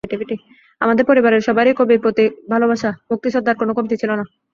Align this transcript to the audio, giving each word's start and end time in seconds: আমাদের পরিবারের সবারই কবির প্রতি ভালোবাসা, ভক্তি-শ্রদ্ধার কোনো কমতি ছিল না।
আমাদের 0.81 1.05
পরিবারের 1.05 1.41
সবারই 1.41 1.73
কবির 1.73 1.99
প্রতি 1.99 2.23
ভালোবাসা, 2.49 2.89
ভক্তি-শ্রদ্ধার 3.09 3.55
কোনো 3.55 3.71
কমতি 3.73 3.95
ছিল 3.97 4.11
না। 4.11 4.23